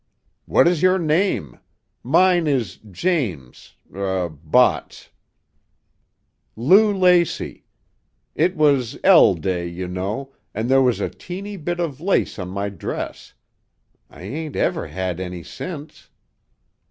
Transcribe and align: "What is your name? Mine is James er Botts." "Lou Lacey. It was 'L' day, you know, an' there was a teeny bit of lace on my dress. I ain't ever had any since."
"What 0.47 0.67
is 0.67 0.81
your 0.81 0.97
name? 0.97 1.59
Mine 2.01 2.47
is 2.47 2.77
James 2.89 3.75
er 3.93 4.29
Botts." 4.29 5.09
"Lou 6.55 6.91
Lacey. 6.91 7.65
It 8.33 8.55
was 8.55 8.97
'L' 9.03 9.35
day, 9.35 9.67
you 9.67 9.87
know, 9.87 10.33
an' 10.55 10.69
there 10.69 10.81
was 10.81 11.01
a 11.01 11.09
teeny 11.11 11.55
bit 11.55 11.79
of 11.79 12.01
lace 12.01 12.39
on 12.39 12.49
my 12.49 12.69
dress. 12.69 13.35
I 14.09 14.23
ain't 14.23 14.55
ever 14.55 14.87
had 14.87 15.19
any 15.19 15.43
since." 15.43 16.09